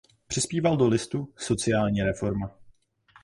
Přispíval 0.27 0.77
do 0.77 0.87
listu 0.87 1.33
"Sociální 1.37 2.03
reforma". 2.03 2.51